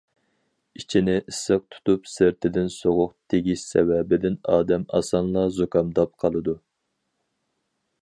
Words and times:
ئىچىنى 0.79 1.13
ئىسسىق 1.31 1.65
تۇتۇپ، 1.75 2.09
سىرتىدىن 2.13 2.73
سوغۇق 2.77 3.13
تېگىش 3.35 3.67
سەۋەبىدىن 3.75 4.41
ئادەم 4.57 4.91
ئاسانلا 5.01 5.47
زۇكامداپ 5.61 6.17
قالىدۇ. 6.25 6.61